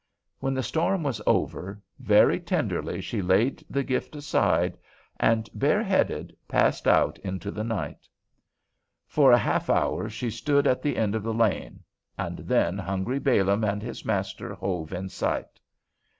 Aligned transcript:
When 0.39 0.55
the 0.55 0.63
storm 0.63 1.03
was 1.03 1.21
over, 1.27 1.79
very 1.99 2.39
tenderly 2.39 3.01
she 3.01 3.21
laid 3.21 3.63
the 3.69 3.83
gift 3.83 4.15
aside, 4.15 4.75
and 5.19 5.47
bareheaded 5.53 6.35
passed 6.47 6.87
out 6.87 7.19
into 7.19 7.51
the 7.51 7.63
night. 7.63 8.07
For 9.05 9.31
a 9.31 9.37
half 9.37 9.69
hour 9.69 10.09
she 10.09 10.31
stood 10.31 10.65
at 10.65 10.81
the 10.81 10.97
end 10.97 11.13
of 11.13 11.21
the 11.21 11.35
lane, 11.35 11.81
and 12.17 12.39
then 12.39 12.79
hungry 12.79 13.19
Balaam 13.19 13.63
and 13.63 13.83
his 13.83 14.03
master 14.03 14.55
hove 14.55 14.91
in 14.91 15.07
sight. 15.07 15.59